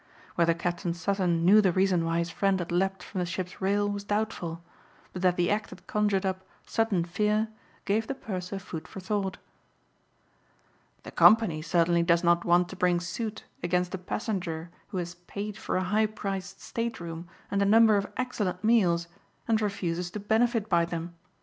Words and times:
Whether 0.33 0.55
Captain 0.55 0.95
Sutton 0.95 1.45
knew 1.45 1.61
the 1.61 1.71
reason 1.71 2.03
why 2.03 2.17
his 2.17 2.31
friend 2.31 2.57
had 2.57 2.71
leapt 2.71 3.03
from 3.03 3.19
the 3.19 3.25
ship's 3.27 3.61
rail 3.61 3.87
was 3.87 4.03
doubtful; 4.03 4.63
but 5.13 5.21
that 5.21 5.35
the 5.35 5.51
act 5.51 5.69
had 5.69 5.85
conjured 5.85 6.25
up 6.25 6.43
sudden 6.65 7.05
fear 7.05 7.49
gave 7.85 8.07
the 8.07 8.15
purser 8.15 8.57
food 8.57 8.87
for 8.87 8.99
thought. 8.99 9.37
"The 11.03 11.11
company 11.11 11.61
certainly 11.61 12.01
does 12.01 12.23
not 12.23 12.45
want 12.45 12.67
to 12.69 12.75
bring 12.75 12.99
suit 12.99 13.43
against 13.61 13.93
a 13.93 13.99
passenger 13.99 14.71
who 14.87 14.97
has 14.97 15.13
paid 15.13 15.55
for 15.55 15.77
a 15.77 15.83
high 15.83 16.07
priced 16.07 16.59
state 16.61 16.99
room 16.99 17.29
and 17.51 17.61
a 17.61 17.65
number 17.65 17.95
of 17.95 18.09
excellent 18.17 18.63
meals 18.63 19.07
and 19.47 19.61
refuses 19.61 20.09
to 20.09 20.19
benefit 20.19 20.67
by 20.67 20.83
them. 20.83 21.13